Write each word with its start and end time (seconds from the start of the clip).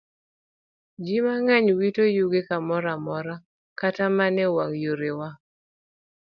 Ji 1.03 1.17
mang'eny 1.25 1.69
wito 1.77 2.03
yugi 2.15 2.41
kamoro 2.47 2.87
amora, 2.95 3.35
kata 3.79 4.05
mana 4.17 4.41
e 4.47 4.47
wang' 4.55 4.77
yorewa. 4.83 5.29